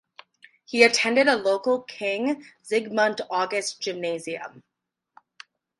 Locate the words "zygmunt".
2.65-3.21